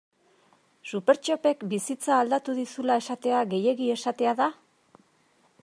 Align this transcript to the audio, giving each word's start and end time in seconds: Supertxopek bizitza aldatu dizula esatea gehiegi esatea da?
Supertxopek 0.91 1.65
bizitza 1.73 2.15
aldatu 2.21 2.55
dizula 2.61 2.97
esatea 3.03 3.43
gehiegi 3.55 3.91
esatea 3.97 4.35
da? 4.41 4.49